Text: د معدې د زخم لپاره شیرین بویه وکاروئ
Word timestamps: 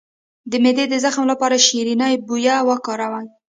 د 0.51 0.53
معدې 0.63 0.85
د 0.89 0.95
زخم 1.03 1.23
لپاره 1.31 1.63
شیرین 1.65 2.01
بویه 2.27 2.55
وکاروئ 2.69 3.27